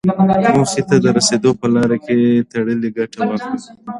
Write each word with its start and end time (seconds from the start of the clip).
موخې 0.55 0.81
ته 0.89 0.95
د 1.03 1.05
رسېدو 1.17 1.51
په 1.59 1.67
لاره 1.73 1.97
کې 2.05 2.15
ترې 2.51 2.87
ګټه 2.97 3.19
واخلم. 3.27 3.59